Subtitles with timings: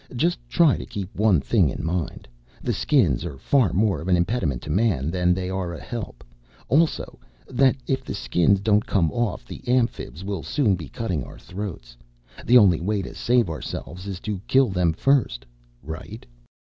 [0.15, 2.27] Just try to keep one thing in mind
[2.59, 6.23] the Skins are far more of an impediment to Man than they are a help.
[6.69, 11.37] Also, that if the Skins don't come off the Amphibs will soon be cutting our
[11.37, 11.95] throats.
[12.43, 15.45] The only way to save ourselves is to kill them first.
[15.83, 16.25] Right?"